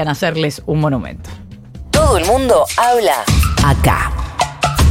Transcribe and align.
hacerles 0.00 0.62
un 0.66 0.80
monumento. 0.80 1.30
Todo 1.90 2.16
el 2.16 2.24
mundo 2.24 2.64
habla 2.76 3.24
acá. 3.64 4.10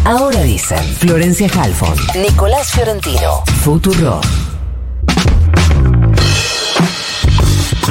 Ahora 0.05 0.41
dicen 0.41 0.83
Florencia 0.95 1.47
Halfon, 1.47 1.95
Nicolás 2.15 2.71
Fiorentino, 2.71 3.43
Futuro. 3.61 4.21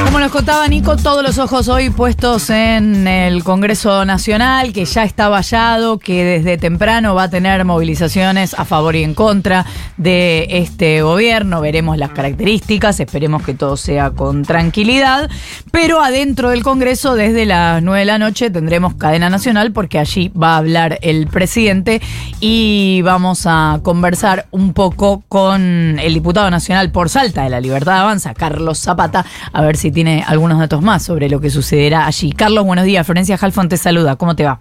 Como 0.05 0.19
nos 0.19 0.33
contaba 0.33 0.67
Nico, 0.67 0.97
todos 0.97 1.23
los 1.23 1.39
ojos 1.39 1.69
hoy 1.69 1.91
puestos 1.91 2.51
en 2.51 3.07
el 3.07 3.45
Congreso 3.45 4.05
Nacional, 4.05 4.73
que 4.73 4.85
ya 4.85 5.05
está 5.05 5.29
vallado, 5.29 5.99
que 5.99 6.25
desde 6.25 6.59
temprano 6.59 7.15
va 7.15 7.25
a 7.25 7.31
tener 7.31 7.65
movilizaciones 7.65 8.55
a 8.55 8.65
favor 8.65 8.97
y 8.97 9.05
en 9.05 9.15
contra 9.15 9.67
de 9.99 10.47
este 10.51 11.03
gobierno. 11.03 11.61
Veremos 11.61 11.97
las 11.97 12.11
características, 12.11 12.99
esperemos 12.99 13.43
que 13.43 13.55
todo 13.55 13.77
sea 13.77 14.11
con 14.11 14.43
tranquilidad. 14.43 15.31
Pero 15.71 16.01
adentro 16.01 16.51
del 16.51 16.63
Congreso, 16.63 17.15
desde 17.15 17.47
las 17.47 17.83
9 17.83 18.01
de 18.01 18.07
la 18.07 18.19
noche, 18.19 18.51
tendremos 18.51 18.95
cadena 18.95 19.31
nacional, 19.31 19.71
porque 19.71 19.99
allí 19.99 20.31
va 20.31 20.55
a 20.55 20.59
hablar 20.59 20.99
el 21.03 21.29
presidente 21.29 22.01
y 22.41 23.03
vamos 23.03 23.43
a 23.47 23.81
conversar 23.83 24.47
un 24.51 24.73
poco 24.73 25.23
con 25.29 25.99
el 26.01 26.15
diputado 26.15 26.51
nacional 26.51 26.91
por 26.91 27.11
Salta 27.11 27.45
de 27.45 27.51
la 27.51 27.61
Libertad 27.61 28.01
Avanza, 28.01 28.35
Carlos 28.35 28.79
Zapata, 28.79 29.25
a 29.53 29.63
ver 29.63 29.77
si 29.77 29.90
tiene 29.91 30.25
algunos 30.27 30.59
datos 30.59 30.83
más 30.83 31.03
sobre 31.03 31.29
lo 31.29 31.41
que 31.41 31.51
sucederá 31.51 32.07
allí. 32.07 32.33
Carlos, 32.33 32.65
buenos 32.65 32.85
días. 32.85 33.07
Florencia 33.07 33.39
Halfon 33.41 33.69
te 33.69 33.77
saluda. 33.77 34.17
¿Cómo 34.17 34.37
te 34.37 34.45
va? 34.45 34.59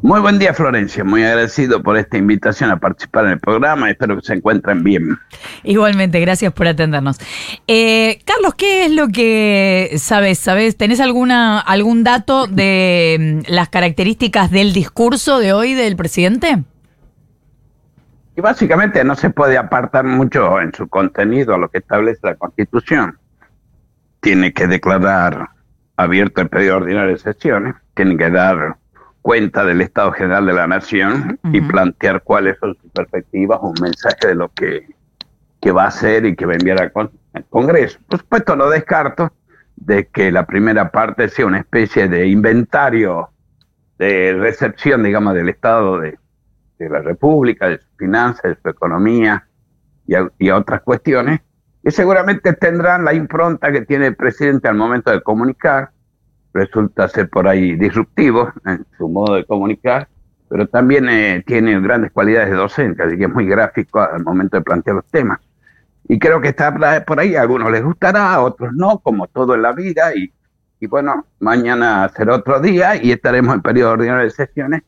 Muy 0.00 0.20
buen 0.20 0.38
día, 0.38 0.54
Florencia. 0.54 1.02
Muy 1.02 1.24
agradecido 1.24 1.82
por 1.82 1.96
esta 1.98 2.16
invitación 2.16 2.70
a 2.70 2.78
participar 2.78 3.24
en 3.24 3.32
el 3.32 3.40
programa. 3.40 3.90
Espero 3.90 4.14
que 4.14 4.22
se 4.22 4.34
encuentren 4.34 4.84
bien. 4.84 5.18
Igualmente, 5.64 6.20
gracias 6.20 6.52
por 6.52 6.68
atendernos. 6.68 7.18
Eh, 7.66 8.20
Carlos, 8.24 8.54
¿qué 8.54 8.84
es 8.84 8.92
lo 8.92 9.08
que 9.08 9.96
sabes? 9.98 10.38
¿Sabes? 10.38 10.76
¿Tenés 10.76 11.00
alguna, 11.00 11.58
algún 11.58 12.04
dato 12.04 12.46
de 12.46 13.42
mm, 13.48 13.52
las 13.52 13.70
características 13.70 14.52
del 14.52 14.72
discurso 14.72 15.40
de 15.40 15.52
hoy 15.52 15.74
del 15.74 15.96
presidente? 15.96 16.62
Y 18.36 18.40
básicamente 18.40 19.02
no 19.02 19.16
se 19.16 19.30
puede 19.30 19.58
apartar 19.58 20.04
mucho 20.04 20.60
en 20.60 20.72
su 20.72 20.86
contenido 20.86 21.56
a 21.56 21.58
lo 21.58 21.68
que 21.70 21.78
establece 21.78 22.20
la 22.22 22.36
Constitución 22.36 23.18
tiene 24.20 24.52
que 24.52 24.66
declarar 24.66 25.48
abierto 25.96 26.40
el 26.40 26.48
periodo 26.48 26.78
ordinario 26.78 27.12
de 27.12 27.18
sesiones, 27.18 27.74
tiene 27.94 28.16
que 28.16 28.30
dar 28.30 28.76
cuenta 29.22 29.64
del 29.64 29.80
Estado 29.80 30.12
General 30.12 30.46
de 30.46 30.52
la 30.52 30.66
Nación 30.66 31.38
y 31.52 31.60
plantear 31.60 32.22
cuáles 32.22 32.56
son 32.58 32.76
sus 32.80 32.90
perspectivas, 32.92 33.58
un 33.62 33.74
mensaje 33.80 34.28
de 34.28 34.34
lo 34.34 34.48
que, 34.50 34.86
va 35.70 35.84
a 35.84 35.88
hacer 35.88 36.24
y 36.24 36.34
que 36.34 36.46
va 36.46 36.52
a 36.52 36.56
enviar 36.56 36.80
al, 36.80 37.10
Congreso. 37.50 37.98
Por 38.08 38.20
supuesto, 38.20 38.56
no 38.56 38.70
descarto 38.70 39.30
de 39.76 40.06
que 40.06 40.32
la 40.32 40.46
primera 40.46 40.90
parte 40.90 41.28
sea 41.28 41.46
una 41.46 41.58
especie 41.58 42.08
de 42.08 42.26
inventario 42.26 43.28
de 43.98 44.34
recepción, 44.34 45.02
digamos, 45.02 45.34
del 45.34 45.48
Estado 45.48 46.00
de, 46.00 46.16
la 46.78 47.00
República, 47.00 47.68
de 47.68 47.78
sus 47.78 47.96
finanzas, 47.98 48.42
de 48.44 48.56
su 48.62 48.68
economía 48.68 49.46
y, 50.06 50.14
y 50.38 50.50
otras 50.50 50.80
cuestiones, 50.82 51.40
que 51.88 51.92
seguramente 51.92 52.52
tendrán 52.52 53.02
la 53.02 53.14
impronta 53.14 53.72
que 53.72 53.80
tiene 53.80 54.08
el 54.08 54.14
presidente 54.14 54.68
al 54.68 54.74
momento 54.74 55.10
de 55.10 55.22
comunicar. 55.22 55.88
Resulta 56.52 57.08
ser 57.08 57.30
por 57.30 57.48
ahí 57.48 57.76
disruptivo 57.76 58.52
en 58.66 58.84
su 58.98 59.08
modo 59.08 59.36
de 59.36 59.46
comunicar, 59.46 60.06
pero 60.50 60.68
también 60.68 61.08
eh, 61.08 61.42
tiene 61.46 61.80
grandes 61.80 62.12
cualidades 62.12 62.50
de 62.50 62.56
docente, 62.56 63.02
así 63.02 63.16
que 63.16 63.24
es 63.24 63.32
muy 63.32 63.46
gráfico 63.46 64.00
al 64.00 64.22
momento 64.22 64.58
de 64.58 64.64
plantear 64.64 64.96
los 64.96 65.06
temas. 65.06 65.40
Y 66.06 66.18
creo 66.18 66.42
que 66.42 66.48
está 66.48 66.74
por 67.06 67.20
ahí, 67.20 67.36
a 67.36 67.40
algunos 67.40 67.72
les 67.72 67.82
gustará, 67.82 68.34
a 68.34 68.42
otros 68.42 68.74
no, 68.74 68.98
como 68.98 69.26
todo 69.26 69.54
en 69.54 69.62
la 69.62 69.72
vida, 69.72 70.14
y, 70.14 70.30
y 70.80 70.86
bueno, 70.88 71.24
mañana 71.40 72.06
será 72.14 72.34
otro 72.34 72.60
día 72.60 73.02
y 73.02 73.12
estaremos 73.12 73.54
en 73.54 73.62
periodo 73.62 73.92
ordinario 73.92 74.24
de 74.24 74.30
sesiones 74.30 74.82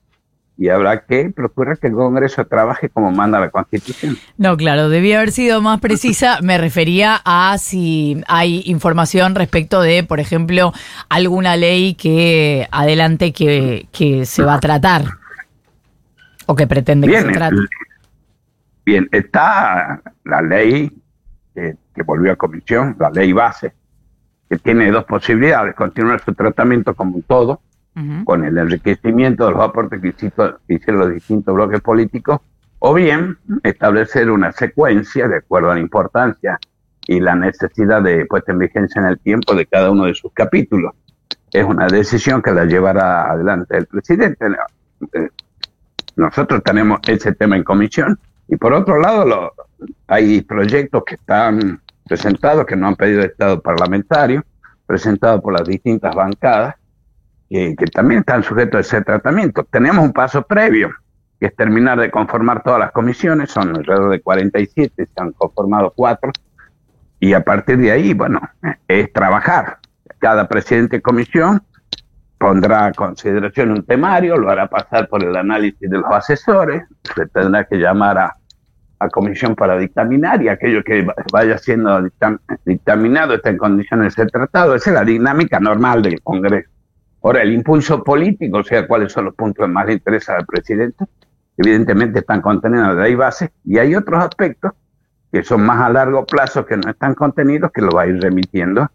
y 0.61 0.69
habrá 0.69 1.07
que 1.07 1.31
procurar 1.31 1.79
que 1.79 1.87
el 1.87 1.95
Congreso 1.95 2.45
trabaje 2.45 2.91
como 2.91 3.11
manda 3.11 3.41
la 3.41 3.49
Constitución. 3.49 4.19
No, 4.37 4.59
claro, 4.59 4.91
debía 4.91 5.17
haber 5.17 5.33
sido 5.33 5.63
más 5.63 5.81
precisa. 5.81 6.41
Me 6.43 6.59
refería 6.59 7.19
a 7.25 7.57
si 7.57 8.23
hay 8.29 8.63
información 8.67 9.35
respecto 9.35 9.81
de, 9.81 10.05
por 10.05 10.21
ejemplo, 10.21 10.75
alguna 11.09 11.57
ley 11.57 11.95
que 11.95 12.69
adelante 12.71 13.33
que, 13.33 13.87
se 14.27 14.43
va 14.43 14.57
a 14.57 14.61
tratar 14.61 15.05
o 16.45 16.55
que 16.55 16.67
pretende 16.67 17.09
que 17.09 17.23
se 17.23 17.29
trate. 17.29 17.57
Bien, 18.85 19.09
está 19.13 20.03
la 20.25 20.43
ley 20.43 20.93
que, 21.55 21.75
que 21.95 22.03
volvió 22.03 22.33
a 22.33 22.37
comisión, 22.37 22.97
la 23.01 23.09
ley 23.09 23.33
base, 23.33 23.73
que 24.51 24.59
tiene 24.59 24.91
dos 24.91 25.05
posibilidades, 25.05 25.75
continuar 25.75 26.23
su 26.23 26.35
tratamiento 26.35 26.95
como 26.95 27.17
un 27.17 27.23
todo, 27.23 27.63
con 28.25 28.45
el 28.45 28.57
enriquecimiento 28.57 29.47
de 29.47 29.53
los 29.53 29.61
aportes 29.61 30.01
que, 30.01 30.15
hicieron 30.69 31.01
los 31.01 31.13
distintos 31.13 31.55
bloques 31.55 31.81
políticos, 31.81 32.41
o 32.79 32.95
bien 32.95 33.37
establecer 33.63 34.31
una 34.31 34.53
secuencia 34.53 35.29
de 35.29 35.39
acuerdo 35.39 35.71
a 35.71 35.75
la 35.75 35.81
importancia 35.81 36.59
y 37.07 37.21
la 37.21 37.35
necesidad 37.35 38.03
de 38.03 38.25
puesta 38.27 38.53
en 38.53 38.59
vigencia 38.59 39.01
en 39.03 39.09
el 39.09 39.19
tiempo 39.19 39.55
de 39.55 39.67
cada 39.67 39.91
uno 39.91 40.05
de 40.05 40.15
sus 40.15 40.33
capítulos. 40.33 40.95
Es 41.53 41.65
una 41.65 41.89
decisión 41.89 42.41
que 42.41 42.53
la 42.53 42.65
llevará 42.65 43.31
adelante 43.31 43.77
el 43.77 43.87
presidente. 43.87 44.47
Eh, 45.13 45.29
nosotros 46.17 46.63
tenemos 46.63 47.01
ese 47.07 47.33
tema 47.35 47.57
en 47.57 47.65
comisión 47.65 48.19
y 48.49 48.57
por 48.57 48.73
otro 48.73 48.99
lado 48.99 49.53
hay 50.07 50.43
proyectos 50.43 51.03
que 51.05 51.17
están 51.17 51.81
presentados, 52.07 52.67
que 52.67 52.77
no 52.77 52.89
han 52.89 52.97
pedido 52.97 53.23
estado 53.23 53.61
parlamentario, 53.61 54.45
presentados 54.87 55.41
por 55.41 55.53
las 55.53 55.67
distintas 55.67 56.15
bancadas, 56.15 56.77
que, 57.51 57.75
también 57.93 58.21
están 58.21 58.45
sujetos 58.45 58.77
a 58.77 58.81
ese 58.81 59.05
tratamiento. 59.05 59.65
Tenemos 59.65 60.05
un 60.05 60.13
paso 60.13 60.43
previo, 60.43 60.91
que 61.39 61.47
es 61.47 61.57
terminar 61.57 61.99
de 61.99 62.11
conformar 62.11 62.63
todas 62.63 62.79
las 62.79 62.93
comisiones, 62.93 63.51
son 63.51 63.77
alrededor 63.77 64.11
de 64.11 64.21
47, 64.21 65.07
se 65.07 65.13
han 65.17 65.33
conformado 65.33 65.93
cuatro, 65.95 66.31
y 67.19 67.33
a 67.33 67.43
partir 67.43 67.79
de 67.79 67.91
ahí, 67.91 68.15
bueno, 68.15 68.41
es 68.87 69.13
trabajar. 69.13 69.79
Cada 70.19 70.49
presidente 70.49 70.97
de 70.97 71.03
comisión 71.03 71.63
pondrá 72.39 72.87
a 72.87 72.93
consideración 72.93 73.73
un 73.73 73.85
temario, 73.85 74.39
lo 74.39 74.49
hará 74.49 74.69
pasar 74.69 75.09
por 75.09 75.25
el 75.25 75.37
análisis 75.37 75.91
de 75.91 75.99
los 75.99 76.11
asesores, 76.11 76.85
se 77.15 77.27
tendrá 77.27 77.65
que 77.65 77.77
llamar 77.77 78.17
a, 78.17 78.37
a 79.01 79.09
comisión 79.09 79.57
para 79.57 79.77
dictaminar 79.77 80.41
y 80.43 80.49
aquello 80.49 80.85
que 80.85 81.07
vaya 81.33 81.59
siendo 81.59 82.09
dictaminado 82.65 83.35
está 83.35 83.51
en 83.51 83.59
condiciones 83.59 84.15
de 84.15 84.23
ser 84.23 84.31
tratado. 84.31 84.75
Esa 84.75 84.91
es 84.91 84.95
la 84.95 85.05
dinámica 85.05 85.59
normal 85.59 86.03
del 86.03 86.23
Congreso. 86.23 86.71
Ahora, 87.23 87.43
el 87.43 87.53
impulso 87.53 88.03
político, 88.03 88.59
o 88.59 88.65
sea, 88.65 88.87
cuáles 88.87 89.13
son 89.13 89.27
los 89.27 89.35
puntos 89.35 89.67
que 89.67 89.73
más 89.73 89.87
le 89.87 89.95
interesan 89.95 90.37
al 90.37 90.47
presidente, 90.47 91.05
evidentemente 91.57 92.21
están 92.21 92.41
contenidos 92.41 92.97
de 92.97 93.03
ahí 93.03 93.15
base, 93.15 93.51
y 93.65 93.79
hay 93.79 93.95
otros 93.95 94.23
aspectos 94.25 94.73
que 95.31 95.43
son 95.43 95.63
más 95.63 95.81
a 95.81 95.91
largo 95.91 96.27
plazo 96.27 96.65
que 96.67 96.77
no 96.77 96.91
están 96.91 97.15
contenidos, 97.15 97.71
que 97.73 97.83
lo 97.83 97.91
va 97.91 98.03
a 98.03 98.07
ir 98.07 98.21
remitiendo 98.21 98.91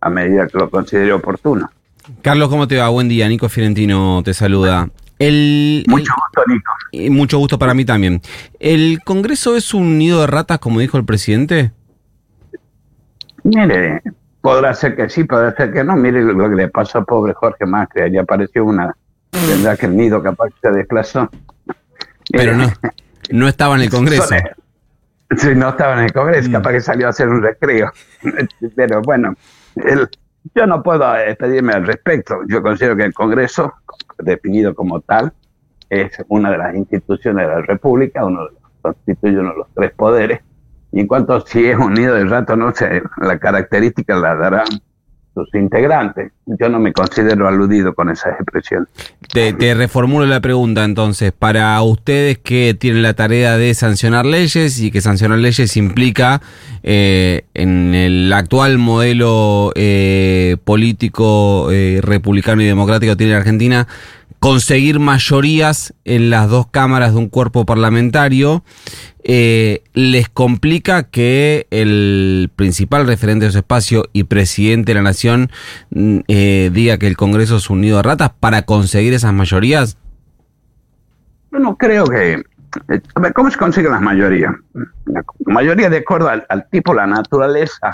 a 0.00 0.10
medida 0.10 0.46
que 0.46 0.58
lo 0.58 0.70
considere 0.70 1.12
oportuno. 1.12 1.68
Carlos, 2.22 2.48
¿cómo 2.48 2.68
te 2.68 2.78
va? 2.78 2.88
Buen 2.88 3.08
día, 3.08 3.28
Nico 3.28 3.48
Fiorentino 3.48 4.22
te 4.24 4.34
saluda. 4.34 4.88
El, 5.18 5.84
mucho 5.86 6.12
gusto, 6.16 6.42
Nico. 6.46 7.12
mucho 7.12 7.38
gusto 7.38 7.58
para 7.58 7.74
mí 7.74 7.84
también. 7.84 8.22
¿El 8.58 9.00
Congreso 9.04 9.56
es 9.56 9.74
un 9.74 9.98
nido 9.98 10.20
de 10.20 10.26
ratas, 10.26 10.58
como 10.58 10.80
dijo 10.80 10.96
el 10.96 11.04
presidente? 11.04 11.72
Mire, 13.42 14.02
Podrá 14.40 14.72
ser 14.74 14.96
que 14.96 15.08
sí, 15.08 15.24
podrá 15.24 15.54
ser 15.54 15.72
que 15.72 15.84
no. 15.84 15.96
Mire 15.96 16.22
lo 16.22 16.48
que 16.48 16.56
le 16.56 16.68
pasó 16.68 16.98
a 16.98 17.04
pobre 17.04 17.34
Jorge 17.34 17.66
Macri. 17.66 18.02
Allí 18.02 18.18
apareció 18.18 18.64
una. 18.64 18.94
Tendrá 19.30 19.76
que 19.76 19.86
el 19.86 19.96
nido 19.96 20.22
capaz 20.22 20.48
se 20.62 20.70
desplazó. 20.70 21.28
Pero 22.32 22.56
no, 22.56 22.66
no 23.30 23.48
estaba 23.48 23.76
en 23.76 23.82
el 23.82 23.90
Congreso. 23.90 24.34
Sí, 25.36 25.54
no 25.54 25.68
estaba 25.68 25.94
en 25.94 26.06
el 26.06 26.12
Congreso, 26.12 26.48
mm. 26.48 26.52
capaz 26.52 26.72
que 26.72 26.80
salió 26.80 27.06
a 27.06 27.10
hacer 27.10 27.28
un 27.28 27.42
recreo. 27.42 27.92
Pero 28.76 29.00
bueno, 29.02 29.34
yo 30.54 30.66
no 30.66 30.82
puedo 30.82 31.12
despedirme 31.12 31.72
al 31.72 31.86
respecto. 31.86 32.40
Yo 32.48 32.62
considero 32.62 32.96
que 32.96 33.04
el 33.04 33.14
Congreso, 33.14 33.74
definido 34.18 34.74
como 34.74 35.00
tal, 35.00 35.32
es 35.88 36.22
una 36.28 36.50
de 36.50 36.58
las 36.58 36.74
instituciones 36.74 37.46
de 37.46 37.52
la 37.52 37.62
República, 37.62 38.24
uno 38.24 38.44
de 38.44 38.50
los, 38.52 38.60
constituye 38.80 39.38
uno 39.38 39.50
de 39.50 39.58
los 39.58 39.66
tres 39.74 39.92
poderes, 39.92 40.40
y 40.92 41.00
en 41.00 41.06
cuanto 41.06 41.34
a 41.34 41.40
si 41.40 41.66
es 41.66 41.76
un 41.76 41.94
nido 41.94 42.22
rato, 42.26 42.56
no 42.56 42.74
sé, 42.74 43.02
la 43.18 43.38
característica 43.38 44.16
la 44.16 44.34
darán 44.34 44.66
sus 45.34 45.54
integrantes. 45.54 46.32
Yo 46.58 46.68
no 46.68 46.80
me 46.80 46.92
considero 46.92 47.46
aludido 47.46 47.94
con 47.94 48.10
esa 48.10 48.30
expresión. 48.30 48.88
Te, 49.32 49.74
reformulo 49.74 50.26
la 50.26 50.40
pregunta 50.40 50.84
entonces. 50.84 51.32
Para 51.32 51.80
ustedes 51.82 52.38
que 52.38 52.74
tienen 52.74 53.02
la 53.02 53.14
tarea 53.14 53.56
de 53.56 53.72
sancionar 53.74 54.26
leyes 54.26 54.80
y 54.80 54.90
que 54.90 55.00
sancionar 55.00 55.38
leyes 55.38 55.76
implica 55.76 56.40
eh, 56.82 57.42
en 57.54 57.94
el 57.94 58.32
actual 58.32 58.78
modelo 58.78 59.72
eh, 59.76 60.56
político 60.64 61.70
eh, 61.70 62.00
republicano 62.02 62.62
y 62.62 62.66
democrático 62.66 63.12
que 63.12 63.16
tiene 63.16 63.34
Argentina, 63.34 63.86
conseguir 64.40 64.98
mayorías 64.98 65.94
en 66.04 66.30
las 66.30 66.48
dos 66.48 66.66
cámaras 66.66 67.12
de 67.12 67.18
un 67.18 67.28
cuerpo 67.28 67.64
parlamentario. 67.64 68.64
les 69.22 70.28
complica 70.30 71.04
que 71.04 71.66
el 71.70 72.50
principal 72.56 73.06
referente 73.06 73.44
de 73.44 73.52
su 73.52 73.58
espacio 73.58 74.08
y 74.12 74.24
presidente 74.24 74.90
de 74.90 74.94
la 74.94 75.02
nación 75.02 75.50
mm, 75.90 76.20
eh, 76.40 76.70
diga 76.70 76.96
que 76.96 77.06
el 77.06 77.18
Congreso 77.18 77.56
es 77.56 77.68
un 77.68 77.82
nido 77.82 77.98
de 77.98 78.02
ratas 78.02 78.30
para 78.40 78.62
conseguir 78.62 79.12
esas 79.12 79.34
mayorías? 79.34 79.98
Yo 81.52 81.58
no 81.58 81.76
creo 81.76 82.04
que... 82.06 82.42
Eh, 82.88 83.00
a 83.14 83.20
ver, 83.20 83.34
¿cómo 83.34 83.50
se 83.50 83.58
consiguen 83.58 83.90
las 83.90 84.00
mayorías? 84.00 84.54
La 85.04 85.22
mayoría 85.44 85.90
de 85.90 85.98
acuerdo 85.98 86.30
al, 86.30 86.66
tipo, 86.70 86.94
la 86.94 87.06
naturaleza 87.06 87.90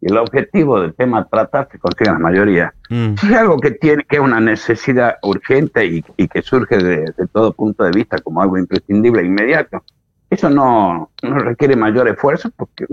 y 0.00 0.12
el 0.12 0.16
objetivo 0.16 0.80
del 0.80 0.94
tema 0.94 1.24
tratar 1.24 1.68
se 1.72 1.80
consiguen 1.80 2.12
las 2.12 2.22
mayorías. 2.22 2.72
Mm. 2.88 3.14
Si 3.16 3.26
es 3.26 3.34
algo 3.34 3.58
que 3.58 3.72
tiene 3.72 4.04
que 4.04 4.16
es 4.16 4.22
una 4.22 4.38
necesidad 4.38 5.16
urgente 5.22 5.84
y, 5.84 6.28
que 6.28 6.42
surge 6.42 6.78
de, 6.78 7.12
todo 7.32 7.52
punto 7.52 7.82
de 7.82 7.90
vista 7.90 8.18
como 8.18 8.40
algo 8.40 8.58
imprescindible 8.58 9.22
e 9.22 9.26
inmediato, 9.26 9.82
eso 10.30 10.48
no, 10.48 11.10
no 11.22 11.38
requiere 11.40 11.74
mayor 11.74 12.06
esfuerzo 12.06 12.50
porque 12.54 12.86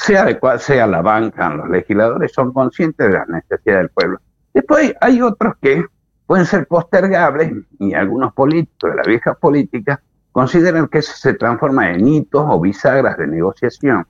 sea 0.00 0.24
de 0.24 0.38
cual 0.38 0.58
sea 0.58 0.86
la 0.86 1.02
banca, 1.02 1.50
los 1.50 1.68
legisladores 1.68 2.32
son 2.32 2.52
conscientes 2.52 3.06
de 3.06 3.12
las 3.12 3.28
necesidades 3.28 3.82
del 3.82 3.90
pueblo. 3.90 4.20
Después 4.54 4.94
hay 5.00 5.20
otros 5.20 5.54
que 5.60 5.84
pueden 6.26 6.46
ser 6.46 6.66
postergables 6.66 7.52
y 7.78 7.94
algunos 7.94 8.32
políticos 8.32 8.90
de 8.90 8.96
la 8.96 9.02
vieja 9.02 9.34
política 9.34 10.00
consideran 10.32 10.88
que 10.88 10.98
eso 10.98 11.12
se 11.16 11.34
transforma 11.34 11.90
en 11.90 12.06
hitos 12.06 12.44
o 12.48 12.60
bisagras 12.60 13.18
de 13.18 13.26
negociación. 13.26 14.06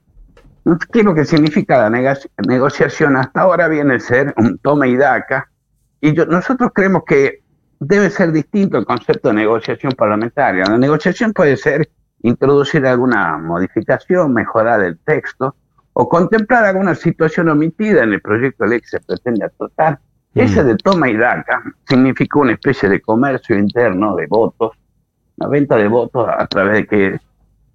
¿Qué 0.93 1.01
es 1.01 1.05
lo 1.05 1.15
que 1.15 1.25
significa 1.25 1.89
la 1.89 2.15
negociación? 2.47 3.17
Hasta 3.17 3.41
ahora 3.41 3.67
viene 3.69 3.95
a 3.95 4.01
ser 4.01 4.35
un 4.37 4.59
toma 4.59 4.87
y 4.87 4.97
daca 4.97 5.51
y 6.01 6.13
nosotros 6.13 6.71
creemos 6.75 7.03
que 7.07 7.43
debe 7.81 8.11
ser 8.11 8.31
distinto 8.31 8.79
el 8.79 8.85
concepto 8.85 9.29
de 9.31 9.35
negociación 9.35 9.93
parlamentaria. 9.93 10.65
La 10.67 10.79
negociación 10.79 11.33
puede 11.33 11.57
ser 11.57 11.91
introducir 12.23 12.87
alguna 12.87 13.39
modificación, 13.39 14.35
mejorar 14.35 14.83
el 14.83 14.99
texto 14.99 15.57
o 16.01 16.09
contemplar 16.09 16.65
alguna 16.65 16.95
situación 16.95 17.51
omitida 17.51 18.03
en 18.03 18.15
el 18.15 18.23
proyecto 18.23 18.65
de 18.65 18.71
ley 18.71 18.81
que 18.81 18.87
se 18.87 19.01
pretende 19.01 19.51
tratar. 19.51 20.01
Mm. 20.33 20.41
Ese 20.41 20.65
de 20.65 20.75
toma 20.79 21.11
y 21.11 21.17
daca 21.17 21.63
significó 21.87 22.41
una 22.41 22.53
especie 22.53 22.89
de 22.89 23.03
comercio 23.03 23.59
interno 23.59 24.17
de 24.17 24.27
votos, 24.27 24.73
la 25.37 25.47
venta 25.49 25.77
de 25.77 25.89
votos 25.89 26.27
a 26.27 26.47
través 26.47 26.73
de 26.73 26.87
que 26.87 27.21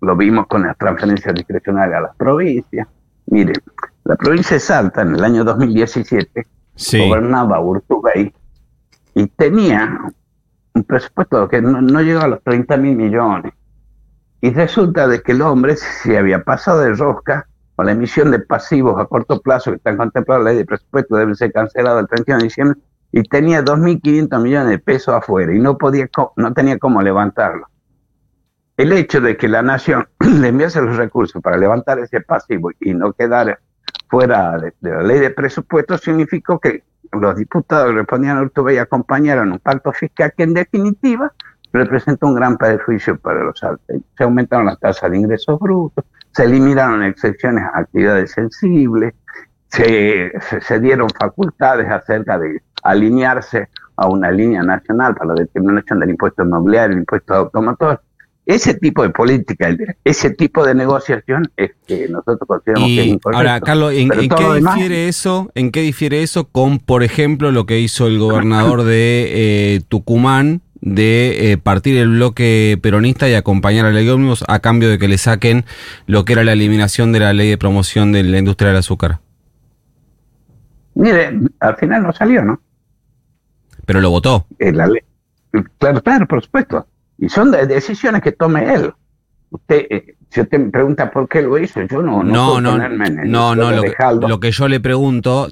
lo 0.01 0.15
vimos 0.15 0.47
con 0.47 0.63
las 0.63 0.75
transferencias 0.75 1.35
discrecionales 1.35 1.97
a 1.97 2.01
las 2.01 2.15
provincias. 2.15 2.87
Mire, 3.27 3.53
la 4.05 4.15
provincia 4.15 4.55
de 4.55 4.59
Salta 4.59 5.03
en 5.03 5.13
el 5.13 5.23
año 5.23 5.43
2017 5.43 6.47
gobernaba 7.07 7.59
Urtubey 7.59 8.33
y 9.13 9.27
tenía 9.27 9.99
un 10.73 10.83
presupuesto 10.83 11.47
que 11.47 11.61
no, 11.61 11.79
no 11.79 12.01
llegaba 12.01 12.25
a 12.25 12.29
los 12.29 12.43
30 12.43 12.75
mil 12.77 12.95
millones. 12.95 13.53
Y 14.41 14.49
resulta 14.49 15.07
de 15.07 15.21
que 15.21 15.33
el 15.33 15.43
hombre 15.43 15.75
se 15.75 16.17
había 16.17 16.43
pasado 16.43 16.79
de 16.79 16.93
rosca 16.95 17.47
con 17.75 17.85
la 17.85 17.91
emisión 17.91 18.31
de 18.31 18.39
pasivos 18.39 18.99
a 18.99 19.05
corto 19.05 19.41
plazo 19.41 19.71
que 19.71 19.77
están 19.77 19.97
contemplados 19.97 20.41
en 20.41 20.45
la 20.45 20.51
ley 20.51 20.59
de 20.59 20.65
presupuesto, 20.65 21.15
deben 21.15 21.35
ser 21.35 21.51
cancelados 21.51 22.01
el 22.01 22.07
31 22.07 22.37
de 22.37 22.43
diciembre, 22.43 22.79
y 23.11 23.23
tenía 23.23 23.63
2.500 23.63 24.41
millones 24.41 24.69
de 24.69 24.79
pesos 24.79 25.15
afuera 25.15 25.53
y 25.53 25.59
no, 25.59 25.77
podía, 25.77 26.09
no 26.35 26.53
tenía 26.53 26.77
cómo 26.77 27.01
levantarlo. 27.01 27.67
El 28.77 28.91
hecho 28.91 29.21
de 29.21 29.37
que 29.37 29.47
la 29.47 29.61
nación 29.61 30.07
le 30.19 30.49
enviase 30.49 30.81
los 30.81 30.97
recursos 30.97 31.41
para 31.41 31.57
levantar 31.57 31.99
ese 31.99 32.19
pasivo 32.21 32.71
y 32.81 32.93
no 32.93 33.13
quedar 33.13 33.59
fuera 34.09 34.57
de, 34.57 34.73
la 34.81 35.01
ley 35.01 35.19
de 35.19 35.29
presupuesto 35.29 35.97
significó 35.97 36.59
que 36.59 36.83
los 37.11 37.37
diputados 37.37 37.93
respondían 37.93 38.37
a 38.37 38.41
Urtubey 38.41 38.77
acompañaron 38.77 39.51
un 39.51 39.59
pacto 39.59 39.93
fiscal 39.93 40.33
que 40.35 40.43
en 40.43 40.53
definitiva 40.53 41.31
representa 41.71 42.25
un 42.25 42.35
gran 42.35 42.57
perjuicio 42.57 43.17
para 43.17 43.43
los 43.43 43.63
altos. 43.63 43.95
Se 44.17 44.23
aumentaron 44.23 44.65
las 44.65 44.79
tasas 44.79 45.09
de 45.09 45.17
ingresos 45.17 45.57
brutos, 45.59 46.03
se 46.35 46.43
eliminaron 46.43 47.01
excepciones 47.03 47.63
a 47.63 47.79
actividades 47.79 48.31
sensibles, 48.31 49.13
se, 49.69 50.31
se, 50.61 50.79
dieron 50.79 51.09
facultades 51.09 51.89
acerca 51.89 52.37
de 52.37 52.61
alinearse 52.83 53.69
a 53.95 54.07
una 54.07 54.31
línea 54.31 54.61
nacional 54.61 55.15
para 55.15 55.33
la 55.33 55.41
determinación 55.41 55.99
del 55.99 56.09
impuesto 56.09 56.43
inmobiliario, 56.43 56.93
el 56.93 56.99
impuesto 56.99 57.33
automotor. 57.33 58.01
Ese 58.45 58.75
tipo 58.75 59.01
de 59.01 59.09
política, 59.09 59.75
ese 60.03 60.29
tipo 60.29 60.63
de 60.65 60.75
negociación 60.75 61.51
es 61.57 61.71
que 61.87 62.07
nosotros 62.09 62.41
consideramos 62.45 62.89
que 62.89 63.01
es 63.01 63.07
incorrecto. 63.07 63.37
Ahora, 63.37 63.59
Carlos, 63.61 63.93
¿en, 63.93 64.09
qué 64.09 64.59
difiere 64.59 65.07
eso? 65.07 65.51
¿En 65.55 65.71
qué 65.71 65.81
difiere 65.81 66.21
eso 66.21 66.49
con, 66.49 66.79
por 66.79 67.01
ejemplo, 67.01 67.51
lo 67.51 67.65
que 67.65 67.79
hizo 67.79 68.07
el 68.07 68.19
gobernador 68.19 68.83
de 68.83 69.75
eh, 69.75 69.81
Tucumán 69.87 70.61
de 70.85 71.51
eh, 71.51 71.57
partir 71.57 71.97
el 71.97 72.09
bloque 72.09 72.79
peronista 72.81 73.27
y 73.27 73.33
acompañar 73.33 73.85
a 73.85 73.89
la 73.89 73.95
ley 73.95 74.07
ómnibus 74.07 74.45
a 74.47 74.59
cambio 74.59 74.87
de 74.87 74.97
que 74.97 75.07
le 75.07 75.17
saquen 75.17 75.65
lo 76.05 76.23
que 76.23 76.33
era 76.33 76.43
la 76.43 76.53
eliminación 76.53 77.11
de 77.11 77.19
la 77.19 77.33
ley 77.33 77.49
de 77.49 77.57
promoción 77.57 78.11
de 78.11 78.23
la 78.23 78.37
industria 78.37 78.69
del 78.69 78.77
azúcar? 78.77 79.19
Mire, 80.93 81.39
al 81.59 81.75
final 81.75 82.03
no 82.03 82.13
salió, 82.13 82.45
¿no? 82.45 82.61
Pero 83.85 83.99
lo 83.99 84.11
votó. 84.11 84.45
Eh, 84.59 84.71
la 84.71 84.87
ley. 84.87 85.01
Claro, 85.79 86.01
claro, 86.01 86.27
por 86.27 86.43
supuesto. 86.43 86.87
Y 87.17 87.29
son 87.29 87.51
decisiones 87.51 88.21
que 88.21 88.31
tome 88.31 88.73
él. 88.73 88.93
Usted, 89.55 89.87
eh, 89.89 90.15
si 90.29 90.41
usted 90.41 90.59
me 90.59 90.69
pregunta 90.69 91.09
por 91.09 91.29
qué 91.29 91.41
lo 91.41 91.57
hizo, 91.57 91.81
yo 91.83 92.01
no 92.01 92.21
no 92.21 92.59
no 92.59 92.77
no, 92.77 92.89
no, 92.89 93.55
no 93.55 93.71
lo, 93.71 93.83
que, 93.83 93.93
lo, 94.27 94.39
que 94.41 94.51
yo 94.51 94.67
le 94.67 94.81
pregunto 94.81 95.47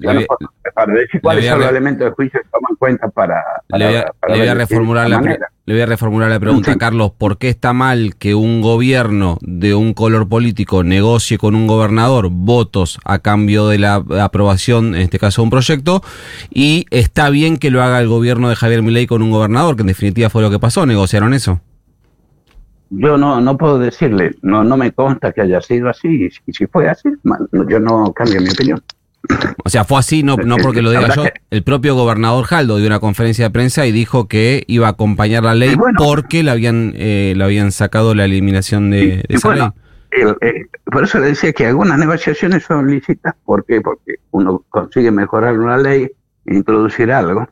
para 0.74 0.92
decir 0.92 1.22
cuáles 1.22 1.46
son 1.46 1.60
los 1.60 1.70
elementos 1.70 2.04
de 2.04 2.10
juicio 2.10 2.40
que 2.42 2.48
toman 2.50 2.76
cuenta 2.76 3.08
para, 3.08 3.42
le 3.68 4.04
voy 4.28 4.48
a, 4.48 4.54
reformular 4.54 5.08
la 5.08 5.20
le 5.20 5.74
voy 5.74 5.80
a 5.80 5.86
reformular 5.86 6.28
la 6.28 6.38
pregunta 6.38 6.76
Carlos. 6.76 7.12
¿por 7.16 7.38
qué 7.38 7.48
está 7.48 7.72
mal 7.72 8.16
que 8.16 8.34
un 8.34 8.60
gobierno 8.60 9.38
de 9.40 9.74
un 9.74 9.94
color 9.94 10.28
político 10.28 10.84
negocie 10.84 11.38
con 11.38 11.54
un 11.54 11.66
gobernador 11.66 12.28
votos 12.30 12.98
a 13.04 13.20
cambio 13.20 13.68
de 13.68 13.78
la 13.78 14.04
aprobación 14.20 14.94
en 14.94 15.00
este 15.00 15.18
caso 15.18 15.40
de 15.40 15.44
un 15.44 15.50
proyecto 15.50 16.02
y 16.50 16.84
está 16.90 17.30
bien 17.30 17.56
que 17.56 17.70
lo 17.70 17.82
haga 17.82 18.00
el 18.00 18.08
gobierno 18.08 18.50
de 18.50 18.56
Javier 18.56 18.82
Milei 18.82 19.06
con 19.06 19.22
un 19.22 19.30
gobernador 19.30 19.76
que 19.76 19.82
en 19.82 19.88
definitiva 19.88 20.28
fue 20.28 20.42
lo 20.42 20.50
que 20.50 20.58
pasó 20.58 20.84
negociaron 20.84 21.32
eso 21.32 21.60
yo 22.96 23.16
no, 23.16 23.40
no 23.40 23.56
puedo 23.56 23.78
decirle, 23.78 24.36
no, 24.42 24.64
no 24.64 24.76
me 24.76 24.92
consta 24.92 25.32
que 25.32 25.42
haya 25.42 25.60
sido 25.60 25.88
así, 25.88 26.28
y 26.46 26.52
si 26.52 26.66
fue 26.66 26.88
así, 26.88 27.08
yo 27.68 27.80
no 27.80 28.12
cambio 28.12 28.40
mi 28.40 28.50
opinión. 28.50 28.82
O 29.64 29.70
sea, 29.70 29.84
fue 29.84 29.98
así, 29.98 30.22
no, 30.22 30.36
no 30.36 30.56
porque 30.58 30.82
lo 30.82 30.90
diga 30.90 31.14
yo. 31.14 31.24
El 31.50 31.62
propio 31.62 31.94
gobernador 31.94 32.44
Jaldo 32.44 32.76
dio 32.76 32.86
una 32.86 33.00
conferencia 33.00 33.46
de 33.46 33.50
prensa 33.50 33.86
y 33.86 33.92
dijo 33.92 34.28
que 34.28 34.64
iba 34.66 34.86
a 34.86 34.90
acompañar 34.90 35.44
la 35.44 35.54
ley 35.54 35.76
porque 35.96 36.42
le 36.42 36.50
habían, 36.50 36.92
eh, 36.94 37.34
habían 37.42 37.72
sacado 37.72 38.14
la 38.14 38.26
eliminación 38.26 38.90
de, 38.90 39.24
esa 39.28 39.54
ley. 39.54 39.68
Eh, 40.12 40.66
por 40.84 41.04
eso 41.04 41.18
le 41.18 41.28
decía 41.28 41.52
que 41.52 41.66
algunas 41.66 41.98
negociaciones 41.98 42.64
son 42.64 42.90
lícitas. 42.90 43.34
¿Por 43.44 43.64
qué? 43.64 43.80
Porque 43.80 44.16
uno 44.30 44.62
consigue 44.68 45.10
mejorar 45.10 45.58
una 45.58 45.78
ley 45.78 46.08
e 46.46 46.54
introducir 46.54 47.10
algo 47.10 47.48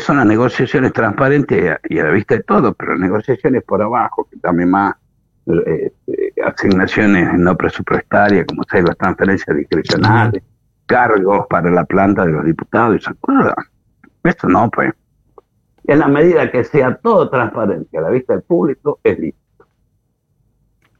son 0.00 0.16
las 0.16 0.26
negociaciones 0.26 0.92
transparentes 0.92 1.78
y 1.88 1.98
a 1.98 2.04
la 2.04 2.10
vista 2.10 2.36
de 2.36 2.42
todo, 2.42 2.72
pero 2.74 2.96
negociaciones 2.96 3.62
por 3.62 3.82
abajo, 3.82 4.26
que 4.30 4.38
también 4.38 4.70
más 4.70 4.94
eh, 5.46 5.92
eh, 6.06 6.32
asignaciones 6.44 7.34
no 7.34 7.56
presupuestarias, 7.56 8.46
como 8.46 8.60
ustedes 8.60 8.84
las 8.84 8.96
transferencias 8.96 9.56
discrecionales, 9.56 10.42
cargos 10.86 11.46
para 11.48 11.70
la 11.70 11.84
planta 11.84 12.24
de 12.24 12.32
los 12.32 12.44
diputados 12.44 12.94
y 12.94 12.98
esas 12.98 13.16
cosas. 13.20 13.54
Esto 14.24 14.48
no, 14.48 14.70
pues. 14.70 14.92
En 15.84 15.98
la 15.98 16.06
medida 16.06 16.50
que 16.50 16.62
sea 16.62 16.94
todo 16.94 17.28
transparente 17.28 17.98
a 17.98 18.02
la 18.02 18.10
vista 18.10 18.34
del 18.34 18.42
público, 18.42 19.00
es 19.02 19.18
lícito. 19.18 19.66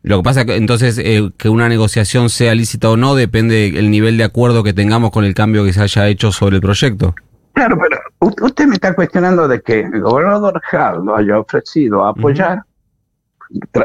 Lo 0.03 0.17
que 0.19 0.23
pasa 0.25 0.45
que 0.45 0.57
entonces 0.57 0.99
eh, 0.99 1.31
que 1.39 1.49
una 1.49 1.69
negociación 1.69 2.29
sea 2.29 2.55
lícita 2.57 2.91
o 2.91 2.97
no 2.97 3.15
depende 3.15 3.71
del 3.71 3.91
nivel 3.91 4.17
de 4.19 4.25
acuerdo 4.25 4.65
que 4.65 4.73
tengamos 4.73 5.13
con 5.13 5.25
el 5.25 5.35
cambio 5.35 5.65
que 5.65 5.73
se 5.73 5.83
haya 5.83 6.09
hecho 6.09 6.33
sobre 6.33 6.57
el 6.57 6.63
proyecto. 6.63 7.15
Claro, 7.53 7.77
pero 7.79 8.01
usted 8.47 8.67
me 8.67 8.75
está 8.75 8.95
cuestionando 8.95 9.47
de 9.47 9.61
que 9.61 9.81
el 9.81 10.01
gobernador 10.01 10.61
Jaldo 10.63 11.15
haya 11.15 11.39
ofrecido 11.39 12.05
apoyar, 12.05 12.63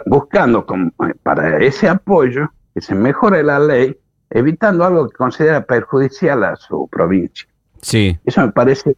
buscando 0.05 0.65
eh, 1.05 1.13
para 1.21 1.57
ese 1.57 1.89
apoyo 1.89 2.49
que 2.73 2.81
se 2.81 2.95
mejore 2.95 3.43
la 3.43 3.59
ley, 3.59 3.97
evitando 4.29 4.85
algo 4.85 5.09
que 5.09 5.17
considera 5.17 5.65
perjudicial 5.65 6.43
a 6.43 6.55
su 6.55 6.87
provincia. 6.87 7.47
Sí. 7.81 8.17
Eso 8.25 8.41
me 8.41 8.51
parece, 8.51 8.95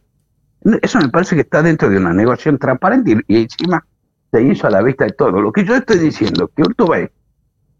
eso 0.82 0.98
me 0.98 1.08
parece 1.08 1.34
que 1.34 1.42
está 1.42 1.62
dentro 1.62 1.88
de 1.90 1.96
una 1.96 2.12
negociación 2.12 2.58
transparente 2.58 3.22
y, 3.26 3.42
encima 3.42 3.84
se 4.30 4.42
hizo 4.42 4.68
a 4.68 4.70
la 4.70 4.82
vista 4.82 5.04
de 5.04 5.12
todo. 5.12 5.40
Lo 5.40 5.50
que 5.50 5.64
yo 5.64 5.74
estoy 5.74 5.98
diciendo, 5.98 6.48
que 6.54 6.62
Urtubey 6.62 7.08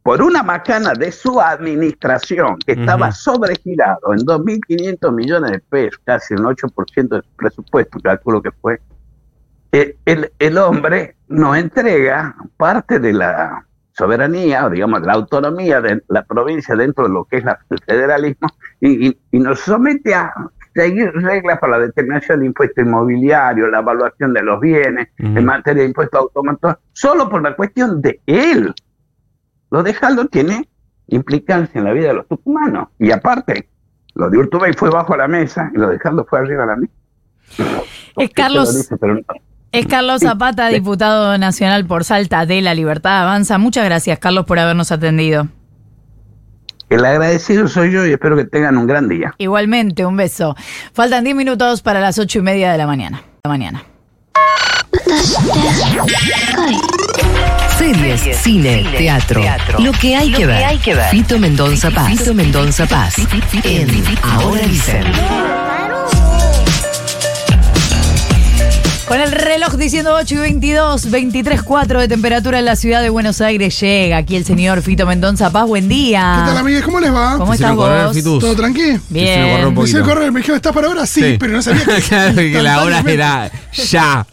por 0.02 0.22
una 0.22 0.42
macana 0.42 0.94
de 0.94 1.12
su 1.12 1.40
administración 1.40 2.56
que 2.66 2.72
estaba 2.72 3.12
sobregirado 3.12 4.12
en 4.12 4.20
2.500 4.20 5.12
millones 5.12 5.50
de 5.52 5.58
pesos, 5.60 6.00
casi 6.04 6.34
el 6.34 6.40
8% 6.40 7.08
del 7.08 7.24
presupuesto, 7.36 8.00
calculo 8.00 8.40
que 8.40 8.50
fue, 8.50 8.80
eh, 9.72 9.96
el, 10.04 10.32
el, 10.38 10.58
hombre 10.58 11.16
nos 11.28 11.56
entrega 11.56 12.34
parte 12.56 12.98
de 12.98 13.12
la 13.12 13.64
soberanía, 13.92 14.66
o 14.66 14.70
digamos, 14.70 15.02
la 15.02 15.12
autonomía 15.12 15.80
de 15.80 16.02
la 16.08 16.24
provincia 16.24 16.74
dentro 16.74 17.04
de 17.04 17.10
lo 17.10 17.24
que 17.26 17.36
es 17.36 17.44
el 17.44 17.78
federalismo 17.86 18.48
y, 18.80 19.16
nos 19.32 19.60
somete 19.60 20.14
a 20.14 20.32
seguir 20.74 21.12
reglas 21.12 21.58
para 21.58 21.78
la 21.78 21.86
determinación 21.86 22.40
del 22.40 22.46
impuesto 22.46 22.80
inmobiliario, 22.80 23.68
la 23.68 23.80
evaluación 23.80 24.32
de 24.32 24.42
los 24.42 24.60
bienes 24.60 25.08
en 25.18 25.44
materia 25.44 25.82
de 25.82 25.88
impuestos 25.88 26.20
automáticos, 26.20 26.76
solo 26.92 27.28
por 27.28 27.42
la 27.42 27.54
cuestión 27.54 28.00
de 28.00 28.20
él 28.26 28.74
lo 29.70 29.82
de 29.82 29.94
Jaldo 29.94 30.26
tiene 30.26 30.68
implicancia 31.08 31.78
en 31.78 31.84
la 31.84 31.92
vida 31.92 32.08
de 32.08 32.14
los 32.14 32.28
tucumanos. 32.28 32.88
Y 32.98 33.10
aparte, 33.10 33.68
lo 34.14 34.30
de 34.30 34.38
Urtubey 34.38 34.72
fue 34.72 34.90
bajo 34.90 35.16
la 35.16 35.28
mesa 35.28 35.70
y 35.74 35.78
lo 35.78 35.88
de 35.88 35.98
Jaldo 35.98 36.26
fue 36.28 36.40
arriba 36.40 36.62
de 36.62 36.66
la 36.66 36.76
mesa. 36.76 36.92
Es 38.16 38.30
Carlos, 38.30 38.90
es 39.72 39.86
Carlos 39.86 40.20
Zapata, 40.20 40.68
diputado 40.68 41.36
nacional 41.38 41.86
por 41.86 42.04
Salta 42.04 42.46
de 42.46 42.60
la 42.60 42.74
Libertad 42.74 43.22
Avanza. 43.22 43.58
Muchas 43.58 43.84
gracias, 43.84 44.18
Carlos, 44.18 44.44
por 44.44 44.58
habernos 44.58 44.92
atendido. 44.92 45.48
El 46.88 47.04
agradecido 47.04 47.68
soy 47.68 47.92
yo 47.92 48.04
y 48.04 48.10
espero 48.10 48.36
que 48.36 48.44
tengan 48.44 48.76
un 48.76 48.88
gran 48.88 49.08
día. 49.08 49.32
Igualmente, 49.38 50.04
un 50.04 50.16
beso. 50.16 50.56
Faltan 50.92 51.22
10 51.22 51.36
minutos 51.36 51.82
para 51.82 52.00
las 52.00 52.18
8 52.18 52.40
y 52.40 52.42
media 52.42 52.72
de 52.72 52.78
la 52.78 52.86
mañana. 52.88 53.22
La 53.44 53.50
mañana. 53.50 53.84
Series, 57.78 58.36
cine, 58.42 58.86
teatro, 58.96 59.42
Lo 59.80 59.90
que 59.90 60.14
hay, 60.14 60.30
que, 60.30 60.46
ver. 60.46 61.10
Fito 61.10 61.36
Mendonza 61.40 61.90
Paz. 61.90 62.06
Fito 62.16 62.32
Mendonza 62.32 62.86
Paz. 62.86 63.14
En 63.64 63.88
Ahora 64.22 64.60
dicen. 64.68 65.02
Con 69.08 69.20
el 69.20 69.32
reloj 69.32 69.74
diciendo 69.74 70.14
8 70.14 70.32
y 70.36 70.38
22, 70.38 71.10
23.4 71.10 71.98
de 71.98 72.06
temperatura 72.06 72.60
en 72.60 72.64
la 72.64 72.76
ciudad 72.76 73.02
de 73.02 73.10
Buenos 73.10 73.40
Aires, 73.40 73.80
llega 73.80 74.18
aquí 74.18 74.36
el 74.36 74.44
señor 74.44 74.80
Fito 74.82 75.06
Mendonza 75.06 75.50
Paz. 75.50 75.66
Buen 75.66 75.88
día. 75.88 76.42
¿Qué 76.44 76.50
tal, 76.50 76.58
amigas? 76.58 76.82
¿Cómo 76.84 77.00
les 77.00 77.12
va? 77.12 77.36
¿Cómo 77.36 77.52
estás 77.52 77.74
vos? 77.74 78.14
Fitus. 78.14 78.38
¿Todo 78.38 78.54
tranqui? 78.54 79.00
Bien. 79.08 79.58
Se 79.58 79.66
me 79.66 79.72
poquito. 79.72 80.04
correr, 80.04 80.30
me 80.30 80.38
dijeron, 80.38 80.56
¿estás 80.58 80.72
para 80.72 80.86
ahora? 80.86 81.04
Sí, 81.06 81.20
Sí. 81.20 81.36
pero 81.40 81.54
no 81.54 81.62
sabía 81.62 81.84
que, 81.84 82.00
Claro, 82.08 82.36
que 82.36 82.62
la 82.62 82.82
hora 82.84 83.02
era 83.04 83.50
ya. 83.72 84.24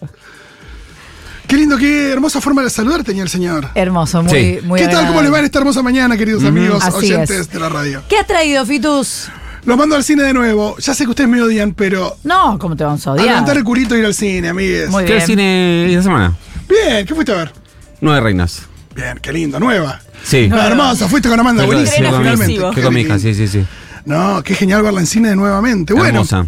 Qué 1.48 1.56
lindo, 1.56 1.78
qué 1.78 2.12
hermosa 2.12 2.42
forma 2.42 2.62
de 2.62 2.70
saludar 2.70 3.04
tenía 3.04 3.24
el 3.24 3.30
señor. 3.30 3.70
Hermoso, 3.74 4.22
muy, 4.22 4.32
Sí. 4.34 4.60
muy 4.64 4.80
¿Qué 4.82 4.88
tal? 4.88 5.08
¿Cómo 5.08 5.22
les 5.22 5.32
va 5.32 5.40
en 5.40 5.46
esta 5.46 5.60
hermosa 5.60 5.82
mañana, 5.82 6.18
queridos 6.18 6.44
amigos 6.44 6.84
Así 6.84 6.98
oyentes 6.98 7.30
es. 7.32 7.50
de 7.50 7.60
la 7.60 7.70
radio? 7.70 8.04
¿Qué 8.10 8.18
has 8.18 8.28
traído, 8.28 8.66
Fitus? 8.66 9.30
Los 9.64 9.78
mando 9.78 9.96
al 9.96 10.04
cine 10.04 10.24
de 10.24 10.34
nuevo. 10.34 10.78
Ya 10.78 10.94
sé 10.94 11.06
que 11.06 11.10
ustedes 11.12 11.30
me 11.30 11.42
odian, 11.42 11.74
pero 11.74 12.18
No, 12.24 12.58
¿cómo 12.60 12.76
te 12.76 12.84
vamos 12.84 13.06
a 13.08 13.12
a 13.12 13.14
odiar? 13.14 13.28
levantar 13.28 13.58
el 13.58 13.64
culito 13.64 13.96
e 13.96 14.00
ir 14.00 14.06
al 14.06 14.14
cine, 14.14 14.50
amigues. 14.50 14.90
Muy 14.90 15.06
¿Qué 15.06 15.14
bien. 15.16 15.26
cine 15.26 15.90
esta 15.90 16.04
semana? 16.04 16.36
Bien, 16.68 17.06
¿qué 17.06 17.14
fuiste 17.16 17.32
a 17.32 17.36
ver? 17.36 17.54
Nueve 18.02 18.20
reinas. 18.22 18.64
Bien, 18.96 19.18
qué 19.22 19.32
lindo, 19.32 19.60
nueva. 19.60 20.02
Sí. 20.24 20.50
Hermosa, 20.54 21.08
fuiste 21.08 21.30
con 21.30 21.40
Amanda, 21.40 21.66
buenísimo, 21.66 22.10
fui 22.10 22.12
con 22.12 22.18
mi- 22.24 22.24
finalmente. 22.32 22.76
Qué 22.76 22.82
con 22.82 22.94
mi 22.94 23.02
hija, 23.02 23.20
sí, 23.20 23.34
sí, 23.34 23.48
sí. 23.48 23.66
No, 24.06 24.42
qué 24.44 24.54
genial 24.56 24.84
verla 24.84 25.00
en 25.02 25.08
cine 25.08 25.36
nuevamente. 25.36 25.94
Bueno, 25.94 26.10
Hermosa. 26.22 26.48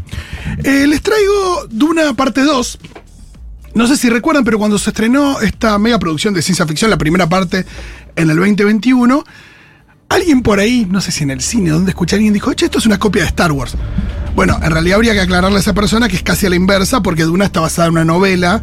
eh, 0.63 0.85
les 0.87 1.01
traigo 1.01 1.67
Duna 1.69 2.13
parte 2.13 2.41
2. 2.41 2.79
No 3.79 3.87
sé 3.87 3.95
si 3.95 4.09
recuerdan, 4.09 4.43
pero 4.43 4.59
cuando 4.59 4.77
se 4.77 4.89
estrenó 4.89 5.39
esta 5.39 5.77
mega 5.79 5.97
producción 5.99 6.33
de 6.33 6.41
ciencia 6.41 6.67
ficción, 6.67 6.91
la 6.91 6.97
primera 6.97 7.29
parte 7.29 7.65
en 8.17 8.29
el 8.29 8.35
2021, 8.35 9.23
alguien 10.09 10.41
por 10.41 10.59
ahí, 10.59 10.85
no 10.91 10.99
sé 10.99 11.13
si 11.13 11.23
en 11.23 11.31
el 11.31 11.39
cine, 11.39 11.69
donde 11.69 11.91
escuché 11.91 12.15
a 12.15 12.17
alguien, 12.17 12.33
dijo, 12.33 12.53
che, 12.53 12.65
esto 12.65 12.77
es 12.79 12.85
una 12.85 12.99
copia 12.99 13.21
de 13.21 13.29
Star 13.29 13.53
Wars. 13.53 13.75
Bueno, 14.35 14.59
en 14.61 14.69
realidad 14.71 14.97
habría 14.97 15.13
que 15.13 15.21
aclararle 15.21 15.55
a 15.55 15.61
esa 15.61 15.73
persona 15.73 16.09
que 16.09 16.17
es 16.17 16.23
casi 16.23 16.45
a 16.45 16.49
la 16.49 16.57
inversa, 16.57 17.01
porque 17.01 17.23
Duna 17.23 17.45
está 17.45 17.61
basada 17.61 17.87
en 17.87 17.93
una 17.93 18.03
novela 18.03 18.61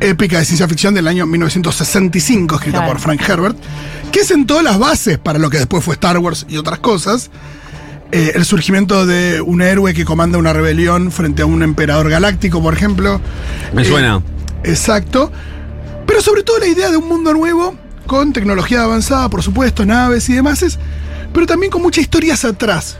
épica 0.00 0.38
de 0.38 0.46
ciencia 0.46 0.66
ficción 0.66 0.94
del 0.94 1.08
año 1.08 1.26
1965, 1.26 2.54
escrita 2.54 2.78
Claro. 2.78 2.92
por 2.94 3.02
Frank 3.02 3.20
Herbert, 3.28 3.58
que 4.10 4.24
sentó 4.24 4.62
las 4.62 4.78
bases 4.78 5.18
para 5.18 5.38
lo 5.38 5.50
que 5.50 5.58
después 5.58 5.84
fue 5.84 5.92
Star 5.92 6.16
Wars 6.16 6.46
y 6.48 6.56
otras 6.56 6.78
cosas. 6.78 7.30
Eh, 8.12 8.32
el 8.34 8.46
surgimiento 8.46 9.04
de 9.04 9.42
un 9.42 9.60
héroe 9.60 9.92
que 9.92 10.06
comanda 10.06 10.38
una 10.38 10.54
rebelión 10.54 11.12
frente 11.12 11.42
a 11.42 11.44
un 11.46 11.62
emperador 11.62 12.08
galáctico, 12.08 12.62
por 12.62 12.72
ejemplo. 12.72 13.20
Me 13.74 13.82
Eh, 13.82 13.84
suena. 13.84 14.22
Exacto. 14.64 15.30
Pero 16.06 16.20
sobre 16.22 16.42
todo 16.42 16.58
la 16.58 16.66
idea 16.66 16.90
de 16.90 16.96
un 16.96 17.08
mundo 17.08 17.32
nuevo, 17.32 17.74
con 18.06 18.32
tecnología 18.32 18.82
avanzada, 18.84 19.28
por 19.28 19.42
supuesto, 19.42 19.84
naves 19.84 20.28
y 20.28 20.34
demás, 20.34 20.62
es- 20.62 20.78
pero 21.32 21.46
también 21.46 21.70
con 21.70 21.82
muchas 21.82 22.02
historias 22.02 22.44
atrás. 22.44 22.98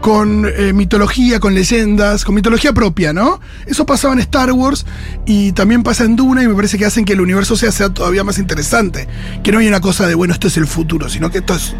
Con 0.00 0.46
eh, 0.46 0.72
mitología, 0.72 1.40
con 1.40 1.54
leyendas, 1.56 2.24
con 2.24 2.32
mitología 2.36 2.72
propia, 2.72 3.12
¿no? 3.12 3.40
Eso 3.66 3.84
pasaba 3.84 4.14
en 4.14 4.20
Star 4.20 4.52
Wars 4.52 4.86
y 5.26 5.50
también 5.52 5.82
pasa 5.82 6.04
en 6.04 6.14
Duna 6.14 6.44
y 6.44 6.46
me 6.46 6.54
parece 6.54 6.78
que 6.78 6.84
hacen 6.86 7.04
que 7.04 7.14
el 7.14 7.20
universo 7.20 7.56
sea, 7.56 7.72
sea 7.72 7.88
todavía 7.92 8.22
más 8.22 8.38
interesante. 8.38 9.08
Que 9.42 9.50
no 9.50 9.58
hay 9.58 9.66
una 9.66 9.80
cosa 9.80 10.06
de, 10.06 10.14
bueno, 10.14 10.32
esto 10.32 10.46
es 10.46 10.56
el 10.56 10.68
futuro, 10.68 11.08
sino 11.08 11.32
que 11.32 11.38
esto 11.38 11.56
es 11.56 11.74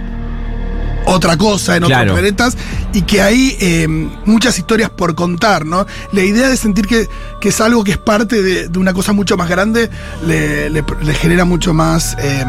otra 1.06 1.36
cosa 1.36 1.76
en 1.76 1.84
otros 1.84 1.96
Claro. 1.98 2.12
planetas 2.14 2.56
y 2.92 3.02
que 3.02 3.22
hay 3.22 3.56
eh, 3.60 3.86
muchas 4.26 4.58
historias 4.58 4.90
por 4.90 5.14
contar, 5.14 5.64
¿no? 5.64 5.86
La 6.12 6.22
idea 6.22 6.48
de 6.48 6.56
sentir 6.56 6.86
que, 6.86 7.08
que 7.40 7.48
es 7.48 7.60
algo 7.60 7.82
que 7.84 7.92
es 7.92 7.98
parte 7.98 8.42
de, 8.42 8.68
de 8.68 8.78
una 8.78 8.92
cosa 8.92 9.12
mucho 9.12 9.36
más 9.36 9.48
grande 9.48 9.88
le, 10.26 10.68
le- 10.70 10.84
le 11.02 11.14
genera 11.14 11.44
mucho 11.44 11.72
más 11.74 12.16
eh, 12.20 12.44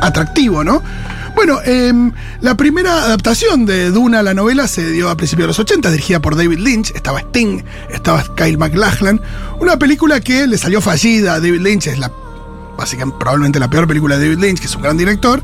atractivo, 0.00 0.62
¿no? 0.64 0.82
Bueno, 1.34 1.58
eh, 1.64 1.92
la 2.42 2.56
primera 2.56 2.92
adaptación 3.06 3.66
de 3.66 3.90
Duna, 3.90 4.22
la 4.22 4.34
novela, 4.34 4.68
se 4.68 4.88
dio 4.92 5.10
a 5.10 5.16
principios 5.16 5.44
de 5.44 5.48
los 5.48 5.58
80, 5.58 5.90
dirigida 5.90 6.20
por 6.20 6.36
David 6.36 6.58
Lynch. 6.60 6.92
Estaba 6.94 7.18
Sting, 7.18 7.62
estaba 7.90 8.22
Kyle 8.36 8.56
MacLachlan. 8.56 9.20
Una 9.58 9.76
película 9.76 10.20
que 10.20 10.46
le 10.46 10.56
salió 10.58 10.80
fallida 10.80 11.34
a 11.34 11.40
David 11.40 11.60
Lynch, 11.60 11.88
es 11.88 11.98
la 11.98 12.12
básicamente 12.78 13.16
probablemente 13.18 13.58
la 13.58 13.68
peor 13.68 13.88
película 13.88 14.16
de 14.16 14.28
David 14.28 14.44
Lynch, 14.44 14.60
que 14.60 14.66
es 14.66 14.76
un 14.76 14.82
gran 14.82 14.96
director. 14.96 15.42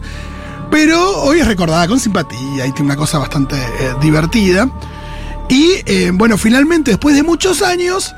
Pero 0.70 1.22
hoy 1.22 1.40
es 1.40 1.46
recordada 1.46 1.88
con 1.88 1.98
simpatía 1.98 2.66
y 2.66 2.72
tiene 2.72 2.86
una 2.86 2.96
cosa 2.96 3.18
bastante 3.18 3.56
eh, 3.56 3.94
divertida. 4.00 4.68
Y 5.48 5.72
eh, 5.84 6.12
bueno, 6.14 6.38
finalmente, 6.38 6.92
después 6.92 7.16
de 7.16 7.24
muchos 7.24 7.60
años 7.60 8.14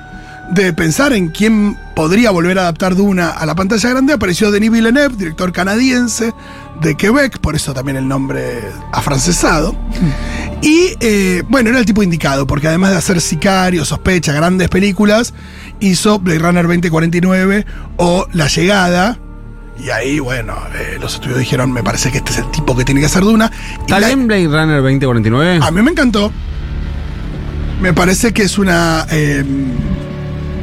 de 0.51 0.73
pensar 0.75 1.15
en 1.15 1.29
quién 1.29 1.79
podría 1.95 2.31
volver 2.31 2.59
a 2.59 2.63
adaptar 2.63 2.95
Duna 2.95 3.31
a 3.31 3.47
la 3.47 3.55
pantalla 3.55 3.89
grande, 3.89 4.13
apareció 4.13 4.51
Denis 4.51 4.71
Villeneuve, 4.71 5.17
director 5.17 5.51
canadiense 5.51 6.35
de 6.83 6.95
Quebec, 6.95 7.39
por 7.39 7.55
eso 7.55 7.73
también 7.73 7.97
el 7.97 8.07
nombre 8.07 8.61
afrancesado. 8.93 9.75
Y 10.61 10.95
eh, 11.01 11.43
bueno, 11.49 11.71
era 11.71 11.79
el 11.79 11.87
tipo 11.87 12.03
indicado, 12.03 12.47
porque 12.47 12.69
además 12.69 12.91
de 12.91 12.99
hacer 12.99 13.21
Sicario, 13.21 13.85
Sospecha, 13.85 14.33
grandes 14.33 14.69
películas, 14.69 15.33
hizo 15.81 16.19
Blade 16.19 16.39
Runner 16.41 16.65
2049 16.65 17.67
o 17.97 18.27
La 18.33 18.49
Llegada. 18.49 19.19
Y 19.79 19.91
ahí, 19.91 20.19
bueno, 20.21 20.55
eh, 20.75 20.99
los 21.01 21.15
estudios 21.15 21.39
dijeron, 21.39 21.73
me 21.73 21.83
parece 21.83 22.11
que 22.13 22.19
este 22.19 22.31
es 22.33 22.39
el 22.39 22.51
tipo 22.51 22.77
que 22.77 22.85
tiene 22.85 23.01
que 23.01 23.07
hacer 23.07 23.23
Duna. 23.23 23.51
Y 23.79 23.81
¿Está 23.83 24.01
la- 24.01 24.07
bien 24.09 24.27
Blade 24.27 24.47
Runner 24.47 24.83
2049? 24.83 25.61
a 25.63 25.71
mí 25.71 25.83
me 25.83 25.91
encantó. 25.91 26.31
Me 27.81 27.93
parece 27.93 28.33
que 28.33 28.43
es 28.43 28.59
una. 28.59 29.07
Eh, 29.11 29.45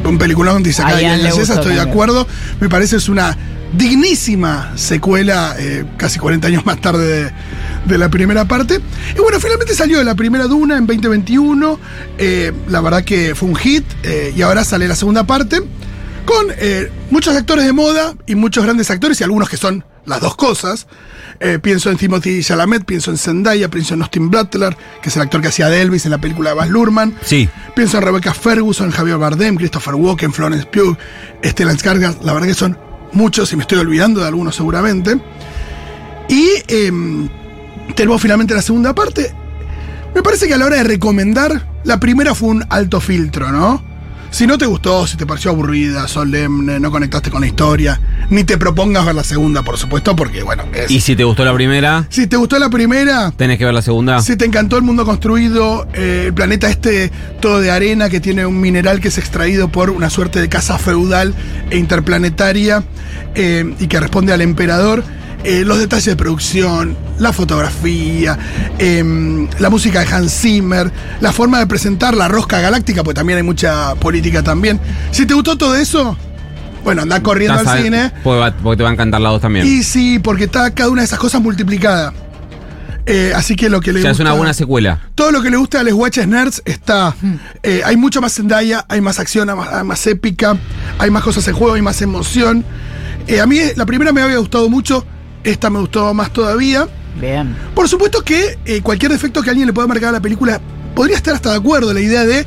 un 0.06 0.18
peliculón 0.18 0.54
donde 0.56 0.70
dice 0.70 0.82
acá 0.82 1.02
Ian 1.02 1.20
estoy 1.26 1.76
de 1.76 1.82
acuerdo. 1.82 2.26
Me 2.62 2.70
parece 2.70 2.96
es 2.96 3.10
una 3.10 3.38
dignísima 3.74 4.72
secuela, 4.76 5.54
eh, 5.60 5.84
casi 5.98 6.18
40 6.18 6.48
años 6.48 6.66
más 6.66 6.80
tarde 6.82 7.06
de, 7.26 7.32
de 7.86 7.98
la 7.98 8.10
primera 8.10 8.46
parte. 8.46 8.80
Y 9.16 9.20
bueno, 9.20 9.40
finalmente 9.40 9.76
salió 9.76 10.02
la 10.04 10.16
primera 10.16 10.46
Duna 10.46 10.78
en 10.78 10.88
2021. 10.88 11.78
eh, 12.18 12.54
la 12.70 12.80
verdad 12.82 13.04
que 13.04 13.36
fue 13.36 13.50
un 13.50 13.56
hit. 13.56 13.84
eh, 14.04 14.34
y 14.36 14.42
ahora 14.42 14.64
sale 14.64 14.88
la 14.88 14.96
segunda 14.96 15.26
parte. 15.26 15.62
Con 16.26 16.48
eh, 16.58 16.92
muchos 17.10 17.36
actores 17.36 17.66
de 17.66 17.74
moda 17.74 18.14
y 18.26 18.36
muchos 18.36 18.64
grandes 18.64 18.90
actores 18.92 19.20
y 19.20 19.24
algunos 19.24 19.50
que 19.50 19.58
son 19.58 19.84
las 20.06 20.22
dos 20.22 20.36
cosas. 20.36 20.88
Eh, 21.40 21.60
pienso 21.62 21.90
en 21.90 21.98
Timothy 21.98 22.44
Chalamet, 22.44 22.86
pienso 22.86 23.12
en 23.12 23.18
Zendaya, 23.18 23.70
pienso 23.70 23.94
en 23.94 24.02
Austin 24.02 24.30
Butler, 24.30 24.76
que 25.02 25.10
es 25.10 25.16
el 25.16 25.22
actor 25.22 25.42
que 25.42 25.48
hacía 25.48 25.70
de 25.70 25.82
Elvis 25.82 26.06
en 26.06 26.12
la 26.12 26.18
película 26.20 26.52
de 26.52 26.56
Baz 26.56 26.70
Luhrmann. 26.70 27.16
Sí. 27.24 27.50
Pienso 27.76 27.98
en 27.98 28.04
Rebecca 28.04 28.34
Ferguson, 28.34 28.92
Javier 28.92 29.18
Bardem, 29.18 29.56
Christopher 29.56 29.96
Walken, 29.96 30.34
Florence 30.34 30.66
Pugh, 30.68 30.98
Stellan 31.44 31.78
Skarsgård. 31.78 32.22
La 32.24 32.34
verdad 32.34 32.48
que 32.48 32.54
son 32.54 32.78
muchos 33.14 33.52
y 33.54 33.56
me 33.56 33.64
estoy 33.64 33.80
olvidando 33.80 34.22
de 34.22 34.28
algunos 34.28 34.56
seguramente. 34.56 35.20
Y 36.28 36.48
tenemos 37.96 38.22
finalmente 38.22 38.54
la 38.54 38.62
segunda 38.62 38.94
parte. 38.94 39.34
Me 40.14 40.24
parece 40.24 40.48
que 40.48 40.54
a 40.54 40.58
la 40.58 40.66
hora 40.66 40.78
de 40.78 40.84
recomendar, 40.84 41.68
la 41.84 42.00
primera 42.00 42.36
fue 42.36 42.50
un 42.50 42.66
alto 42.70 43.00
filtro, 43.00 43.52
¿no? 43.52 43.89
Si 44.32 44.46
no 44.48 44.58
te 44.58 44.66
gustó, 44.68 45.06
si 45.08 45.18
te 45.18 45.26
pareció 45.26 45.52
aburrida, 45.52 46.08
solemne, 46.08 46.80
no 46.80 46.92
conectaste 46.92 47.30
con 47.32 47.42
la 47.42 47.48
historia, 47.48 48.00
ni 48.30 48.44
te 48.44 48.58
propongas 48.58 49.06
ver 49.06 49.16
la 49.16 49.24
segunda, 49.24 49.64
por 49.64 49.78
supuesto, 49.78 50.16
porque 50.16 50.44
bueno, 50.44 50.64
es- 50.74 50.92
Y 50.92 51.02
si 51.02 51.16
te 51.16 51.24
gustó 51.24 51.44
la 51.44 51.54
primera, 51.54 52.06
si 52.10 52.28
te 52.28 52.38
gustó 52.38 52.60
la 52.60 52.70
primera, 52.70 53.32
tenés 53.36 53.58
que 53.58 53.66
ver 53.66 53.74
la 53.74 53.82
segunda. 53.82 54.22
si 54.22 54.38
te 54.38 54.46
encantó 54.46 54.78
el 54.78 54.84
mundo 54.84 55.04
construido, 55.04 55.88
eh, 55.94 56.26
el 56.28 56.34
planeta 56.34 56.70
este 56.70 57.12
todo 57.42 57.60
de 57.60 57.72
arena 57.72 58.10
que 58.10 58.20
tiene 58.20 58.46
un 58.46 58.62
mineral 58.62 59.00
que 59.02 59.08
es 59.10 59.18
extraído 59.18 59.70
por 59.70 59.90
una 59.90 60.10
suerte 60.10 60.40
de 60.40 60.48
casa 60.48 60.78
feudal 60.78 61.34
e 61.72 61.78
interplanetaria 61.78 62.84
eh, 63.36 63.74
y 63.80 63.88
que 63.88 64.00
responde 64.00 64.32
al 64.32 64.42
emperador. 64.42 65.04
Eh, 65.44 65.64
los 65.66 65.80
detalles 65.80 66.06
de 66.06 66.16
producción, 66.16 66.98
la 67.18 67.32
fotografía, 67.34 68.38
em, 68.78 69.48
la 69.60 69.70
música 69.70 70.02
de 70.02 70.14
Hans 70.14 70.34
Zimmer, 70.42 70.92
la 71.22 71.32
forma 71.32 71.60
de 71.60 71.68
presentar 71.68 72.16
la 72.16 72.28
rosca 72.28 72.60
galáctica, 72.60 73.04
porque 73.04 73.16
también 73.16 73.38
hay 73.38 73.44
mucha 73.44 73.96
política 73.96 74.44
también. 74.44 74.80
Si 75.12 75.26
te 75.26 75.34
gustó 75.34 75.58
todo 75.58 75.76
eso, 75.76 76.18
bueno, 76.84 77.02
anda 77.04 77.22
corriendo 77.22 77.60
al 77.60 77.82
cine. 77.82 78.12
Porque, 78.24 78.78
te 78.78 78.84
va 78.84 78.90
a 78.90 78.94
encantar 78.94 79.22
la 79.22 79.30
dos 79.30 79.42
también. 79.42 79.66
Y 79.66 79.84
sí, 79.84 80.20
porque 80.20 80.46
está 80.46 80.72
cada 80.74 80.90
una 80.90 81.02
de 81.02 81.06
esas 81.06 81.20
cosas 81.20 81.42
multiplicada. 81.42 82.14
Eh, 83.06 83.32
así 83.36 83.56
que 83.56 83.70
lo 83.70 83.82
que 83.82 83.92
le 83.92 84.00
o 84.00 84.02
sea, 84.04 84.12
es 84.12 84.18
gusta. 84.18 84.30
una 84.32 84.38
buena 84.38 84.54
secuela. 84.54 85.00
Todo 85.16 85.32
lo 85.32 85.42
que 85.42 85.50
le 85.50 85.58
gusta 85.58 85.80
a 85.80 85.84
los 85.84 85.94
Watches 85.94 86.28
Nerds 86.28 86.62
está. 86.66 87.16
eh, 87.64 87.82
hay 87.84 87.98
mucho 87.98 88.22
más 88.22 88.36
Zendaya, 88.36 88.86
hay 88.88 89.02
más 89.02 89.20
acción, 89.20 89.50
hay 89.50 89.56
más, 89.56 89.74
hay 89.74 89.84
más 89.84 90.06
épica, 90.06 90.58
hay 91.00 91.10
más 91.10 91.24
cosas 91.24 91.48
en 91.48 91.56
juego, 91.56 91.74
hay 91.74 91.82
más 91.82 92.02
emoción. 92.02 92.64
Eh, 93.28 93.42
a 93.42 93.46
mí 93.48 93.60
la 93.76 93.86
primera 93.86 94.12
me 94.12 94.22
había 94.22 94.38
gustado 94.38 94.70
mucho. 94.70 95.06
Esta 95.52 95.70
me 95.70 95.80
gustó 95.80 96.14
más 96.14 96.32
todavía. 96.32 96.88
Bien. 97.20 97.56
Por 97.76 97.88
supuesto 97.90 98.24
que 98.24 98.58
eh, 98.66 98.82
cualquier 98.82 99.12
defecto 99.12 99.42
que 99.42 99.50
alguien 99.50 99.68
le 99.68 99.74
pueda 99.74 99.88
marcar 99.88 100.10
a 100.10 100.14
la 100.14 100.22
película 100.22 100.60
podría 100.96 101.18
estar 101.18 101.34
hasta 101.36 101.52
de 101.52 101.58
acuerdo. 101.58 101.94
La 101.94 102.00
idea 102.02 102.24
de 102.26 102.46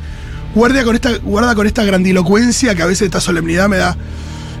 guardia 0.55 0.83
con 0.83 0.95
esta, 0.95 1.11
guarda 1.17 1.53
con 1.55 1.67
esta 1.67 1.83
grandilocuencia 1.83 2.73
que 2.75 2.81
a 2.81 2.85
veces 2.85 3.03
esta 3.03 3.19
solemnidad 3.21 3.67
me 3.69 3.77
da 3.77 3.95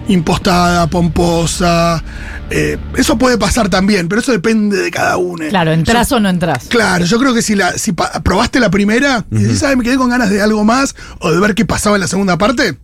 impostada, 0.07 0.87
pomposa. 0.87 2.03
eh, 2.49 2.77
eso 2.97 3.17
puede 3.17 3.37
pasar 3.37 3.69
también, 3.69 4.07
pero 4.09 4.21
eso 4.21 4.31
depende 4.31 4.77
de 4.77 4.91
cada 4.91 5.17
uno. 5.17 5.45
Claro, 5.49 5.71
¿entras 5.71 6.11
o 6.11 6.19
no 6.19 6.29
entras? 6.29 6.65
Claro, 6.67 7.05
yo 7.05 7.17
creo 7.19 7.33
que 7.33 7.41
si, 7.41 7.55
la, 7.55 7.71
si 7.77 7.93
probaste 7.93 8.59
la 8.59 8.69
primera 8.69 9.25
y 9.31 9.37
dices, 9.37 9.63
"Ay, 9.63 9.75
me 9.75 9.83
quedé 9.83 9.95
con 9.97 10.09
ganas 10.09 10.29
de 10.29 10.41
algo 10.41 10.63
más 10.63 10.95
o 11.19 11.31
de 11.31 11.39
ver 11.39 11.55
qué 11.55 11.65
pasaba 11.65 11.95
en 11.95 12.01
la 12.01 12.07
segunda 12.07 12.37
parte, 12.37 12.77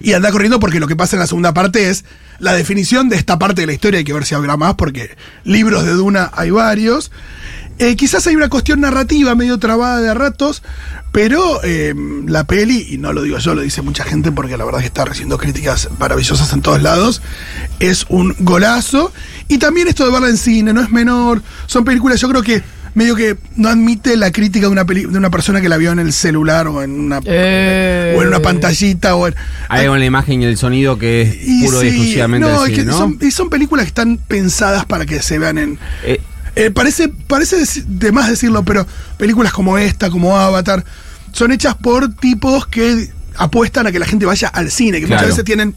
y 0.00 0.12
anda 0.12 0.30
corriendo 0.30 0.60
porque 0.60 0.80
lo 0.80 0.86
que 0.86 0.96
pasa 0.96 1.16
en 1.16 1.20
la 1.20 1.26
segunda 1.26 1.54
parte 1.54 1.90
es 1.90 2.04
la 2.38 2.52
definición 2.52 3.08
de 3.08 3.16
esta 3.16 3.38
parte 3.38 3.62
de 3.62 3.66
la 3.66 3.72
historia. 3.72 3.98
Hay 3.98 4.04
que 4.04 4.12
ver 4.12 4.24
si 4.24 4.34
habrá 4.34 4.56
más 4.56 4.74
porque 4.74 5.16
libros 5.44 5.84
de 5.84 5.92
Duna 5.92 6.30
hay 6.34 6.50
varios. 6.50 7.10
Eh, 7.80 7.94
quizás 7.94 8.26
hay 8.26 8.34
una 8.34 8.48
cuestión 8.48 8.80
narrativa 8.80 9.36
medio 9.36 9.56
trabada 9.58 10.00
de 10.00 10.12
ratos, 10.12 10.64
pero 11.12 11.60
eh, 11.62 11.94
la 12.26 12.42
peli, 12.42 12.88
y 12.90 12.98
no 12.98 13.12
lo 13.12 13.22
digo 13.22 13.38
yo, 13.38 13.54
lo 13.54 13.60
dice 13.60 13.82
mucha 13.82 14.02
gente 14.02 14.32
porque 14.32 14.56
la 14.56 14.64
verdad 14.64 14.80
es 14.80 14.84
que 14.84 14.88
está 14.88 15.04
recibiendo 15.04 15.38
críticas 15.38 15.88
maravillosas 15.96 16.52
en 16.52 16.60
todos 16.60 16.82
lados, 16.82 17.22
es 17.78 18.04
un 18.08 18.34
golazo. 18.40 19.12
Y 19.46 19.58
también 19.58 19.86
esto 19.86 20.04
de 20.04 20.10
verla 20.10 20.28
en 20.28 20.38
cine, 20.38 20.72
no 20.72 20.80
es 20.80 20.90
menor, 20.90 21.40
son 21.66 21.84
películas, 21.84 22.20
yo 22.20 22.28
creo 22.28 22.42
que 22.42 22.64
medio 22.98 23.14
que 23.16 23.36
no 23.56 23.68
admite 23.70 24.16
la 24.16 24.30
crítica 24.32 24.66
de 24.66 24.72
una, 24.72 24.84
peli- 24.84 25.04
de 25.06 25.16
una 25.16 25.30
persona 25.30 25.60
que 25.62 25.68
la 25.70 25.76
vio 25.78 25.92
en 25.92 25.98
el 26.00 26.12
celular 26.12 26.66
o 26.68 26.82
en 26.82 26.90
una, 26.90 27.20
Eh. 27.24 28.14
o 28.18 28.20
en 28.22 28.28
una 28.28 28.40
pantallita 28.40 29.14
o 29.16 29.26
en... 29.28 29.34
Hay 29.68 29.86
en 29.86 29.98
la 29.98 30.04
imagen 30.04 30.42
y 30.42 30.44
el 30.44 30.56
sonido 30.58 30.98
que 30.98 31.22
es 31.22 31.36
Y 31.48 31.64
puro 31.64 31.78
y 31.82 31.88
sí, 31.90 31.96
exclusivamente 31.96 32.46
no, 32.48 32.60
del 32.62 32.70
es 32.70 32.76
cine, 32.76 32.84
que 32.86 32.90
¿no? 32.90 32.98
son, 32.98 33.18
y 33.22 33.30
son 33.30 33.48
películas 33.50 33.84
que 33.84 33.88
están 33.88 34.18
pensadas 34.28 34.84
para 34.84 35.06
que 35.06 35.22
se 35.22 35.38
vean 35.38 35.56
en... 35.58 35.78
Eh, 36.04 36.20
eh, 36.56 36.70
parece 36.72 37.08
parece 37.08 37.56
de 37.86 38.10
más 38.12 38.28
decirlo, 38.28 38.64
pero 38.64 38.84
películas 39.16 39.52
como 39.52 39.78
esta, 39.78 40.10
como 40.10 40.36
Avatar, 40.36 40.84
son 41.32 41.52
hechas 41.52 41.76
por 41.76 42.12
tipos 42.16 42.66
que 42.66 43.08
apuestan 43.36 43.86
a 43.86 43.92
que 43.92 43.98
la 44.00 44.06
gente 44.06 44.26
vaya 44.26 44.48
al 44.48 44.70
cine, 44.70 44.98
que 45.00 45.06
Claro. 45.06 45.20
muchas 45.22 45.36
veces 45.36 45.44
tienen 45.44 45.74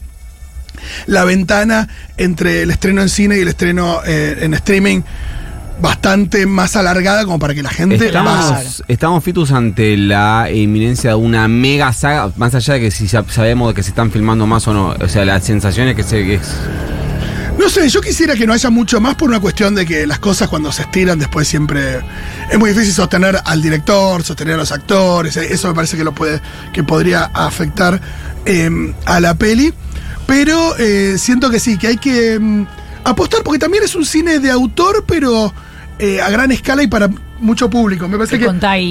la 1.06 1.24
ventana 1.24 1.88
entre 2.16 2.62
el 2.62 2.70
estreno 2.72 3.02
en 3.02 3.08
cine 3.08 3.36
y 3.38 3.40
el 3.42 3.48
estreno 3.48 4.00
eh, 4.04 4.38
en 4.40 4.54
streaming 4.54 5.02
bastante 5.80 6.46
más 6.46 6.76
alargada 6.76 7.24
como 7.24 7.38
para 7.38 7.54
que 7.54 7.62
la 7.62 7.70
gente. 7.70 8.06
Estamos, 8.06 8.82
estamos 8.88 9.24
fitus 9.24 9.50
ante 9.52 9.96
la 9.96 10.48
inminencia 10.52 11.10
de 11.10 11.16
una 11.16 11.48
mega 11.48 11.92
saga, 11.92 12.30
más 12.36 12.54
allá 12.54 12.74
de 12.74 12.80
que 12.80 12.90
si 12.90 13.08
sabemos 13.08 13.68
de 13.68 13.74
que 13.74 13.82
se 13.82 13.90
están 13.90 14.10
filmando 14.10 14.46
más 14.46 14.66
o 14.68 14.74
no. 14.74 14.94
O 15.00 15.08
sea, 15.08 15.24
la 15.24 15.40
sensación 15.40 15.88
es 15.88 15.96
que 15.96 16.02
se. 16.02 16.24
que 16.24 16.34
es- 16.34 16.54
No 17.58 17.68
sé, 17.68 17.88
yo 17.88 18.00
quisiera 18.00 18.34
que 18.34 18.46
no 18.46 18.52
haya 18.54 18.70
mucho 18.70 19.00
más 19.00 19.14
por 19.14 19.28
una 19.28 19.38
cuestión 19.40 19.74
de 19.74 19.84
que 19.86 20.06
las 20.06 20.18
cosas 20.18 20.48
cuando 20.48 20.72
se 20.72 20.82
estiran 20.82 21.18
después 21.18 21.46
siempre 21.46 22.00
es 22.50 22.58
muy 22.58 22.70
difícil 22.70 22.92
sostener 22.94 23.38
al 23.44 23.60
director, 23.62 24.22
sostener 24.22 24.54
a 24.54 24.58
los 24.58 24.72
actores, 24.72 25.36
eh, 25.36 25.48
eso 25.52 25.68
me 25.68 25.74
parece 25.74 25.96
que 25.96 26.02
lo 26.04 26.12
puede, 26.12 26.40
que 26.72 26.82
podría 26.82 27.24
afectar 27.34 28.00
eh, 28.46 28.70
a 29.04 29.20
la 29.20 29.34
peli, 29.34 29.72
pero 30.26 30.76
eh, 30.78 31.16
siento 31.18 31.50
que 31.50 31.60
sí, 31.60 31.76
que 31.76 31.88
hay 31.88 31.96
que 31.98 32.38
mm, 32.40 32.66
apostar 33.04 33.42
porque 33.42 33.58
también 33.58 33.82
es 33.84 33.94
un 33.94 34.04
cine 34.04 34.38
de 34.38 34.50
autor, 34.50 35.04
pero 35.06 35.52
eh, 35.98 36.20
a 36.20 36.30
gran 36.30 36.50
escala 36.52 36.82
y 36.82 36.86
para 36.86 37.08
mucho 37.40 37.68
público. 37.70 38.08
Me 38.08 38.16
parece 38.16 38.36
¿Qué 38.38 38.40
que 38.40 38.46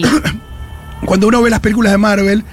cuando 1.05 1.27
uno 1.27 1.41
ve 1.41 1.49
las 1.49 1.59
películas 1.61 1.91
de 1.91 1.97
Marvel, 1.97 2.43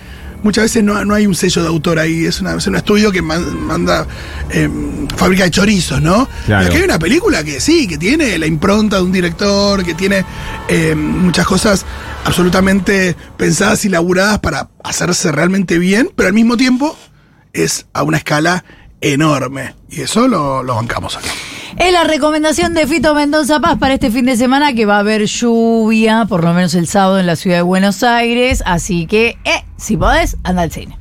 muchas 0.43 0.65
veces 0.65 0.83
no, 0.85 1.05
no 1.05 1.15
hay 1.15 1.27
un 1.27 1.35
sello 1.35 1.63
de 1.63 1.69
autor 1.69 1.99
ahí, 1.99 2.25
es, 2.25 2.41
una- 2.41 2.55
es 2.55 2.67
un 2.67 2.77
estudio 2.77 3.11
que 3.13 3.21
man- 3.23 3.61
manda 3.67 4.07
eh, 4.51 4.69
fábrica 5.17 5.45
de 5.45 5.51
chorizos, 5.51 6.01
¿no? 6.01 6.29
Claro. 6.47 6.67
Aquí 6.67 6.77
hay 6.77 6.83
una 6.85 6.99
película 6.99 7.43
que 7.45 7.61
sí, 7.61 7.87
que 7.89 7.99
tiene 7.99 8.39
la 8.39 8.47
impronta 8.47 8.97
de 8.97 9.03
un 9.03 9.13
director, 9.13 9.85
que 9.85 9.95
tiene 9.95 10.25
eh, 10.69 10.95
muchas 10.95 11.47
cosas 11.47 11.85
absolutamente 12.25 13.17
pensadas 13.37 13.85
y 13.85 13.89
laburadas 13.89 14.39
para 14.39 14.69
hacerse 14.85 15.33
realmente 15.33 15.79
bien, 15.79 16.11
pero 16.15 16.29
al 16.29 16.35
mismo 16.35 16.57
tiempo 16.57 16.97
es 17.53 17.87
a 17.93 18.03
una 18.03 18.19
escala 18.19 18.65
enorme. 19.01 19.75
Y 19.91 20.03
eso 20.03 20.29
lo, 20.29 20.63
lo 20.63 20.75
bancamos 20.75 21.17
acá. 21.17 21.29
Es 21.77 21.93
la 21.93 22.05
recomendación 22.05 22.75
de 22.75 22.87
Fito 22.87 23.15
Mendoza 23.15 23.61
Paz 23.61 23.79
para 23.79 23.95
este 23.95 24.11
fin 24.11 24.25
de 24.25 24.37
semana 24.37 24.73
que 24.73 24.87
va 24.87 24.97
a 24.97 25.01
haber 25.01 25.27
lluvia, 25.27 26.25
por 26.29 26.43
lo 26.43 26.55
menos 26.55 26.75
el 26.75 26.87
sábado 26.87 27.19
en 27.19 27.27
la 27.27 27.37
ciudad 27.37 27.59
de 27.59 27.63
Buenos 27.63 28.03
Aires. 28.03 28.63
Así 28.65 29.07
que, 29.07 29.39
eh, 29.45 29.65
si 29.77 29.97
podés, 29.97 30.37
anda 30.45 30.63
al 30.63 30.73
cine. 30.73 30.99